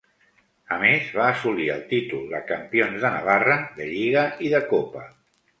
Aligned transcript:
A 0.77 0.77
més, 0.83 1.11
va 1.17 1.27
assolir 1.33 1.67
el 1.75 1.83
títol 1.93 2.25
de 2.33 2.41
Campions 2.53 3.05
de 3.05 3.15
Navarra 3.19 3.61
de 3.79 3.91
lliga 3.95 4.29
i 4.49 4.55
de 4.57 4.67
copa. 4.73 5.09